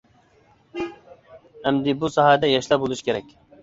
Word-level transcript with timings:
ئەمدى 0.85 1.97
بۇ 2.03 2.13
ساھەدە 2.19 2.53
ياشلار 2.57 2.85
بولۇشى 2.87 3.11
كېرەك. 3.11 3.35